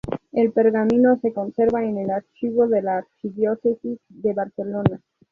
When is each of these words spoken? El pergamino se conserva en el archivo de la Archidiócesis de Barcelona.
El 0.31 0.51
pergamino 0.51 1.19
se 1.21 1.31
conserva 1.31 1.83
en 1.85 1.99
el 1.99 2.09
archivo 2.09 2.67
de 2.67 2.81
la 2.81 2.97
Archidiócesis 2.97 3.99
de 4.09 4.33
Barcelona. 4.33 4.99